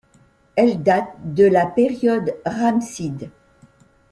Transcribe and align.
Elle 0.55 0.81
date 0.81 1.13
de 1.23 1.43
la 1.45 1.67
période 1.67 2.33
ramesside. 2.43 3.29